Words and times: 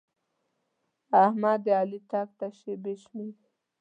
احمد 1.25 1.59
د 1.65 1.67
علي 1.79 1.99
راتګ 2.01 2.27
ته 2.37 2.47
شېبې 2.59 2.93
شمېري. 3.03 3.35